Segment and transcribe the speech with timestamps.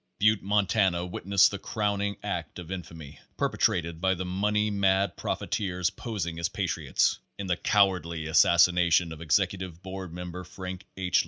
[0.17, 5.91] Butte, Montana, witnessed the crowning act of in famy, perpetrated by the money mad profiteers
[5.91, 11.19] posing as patriots, in the cowardly assassination of Executive Board Member Frank H.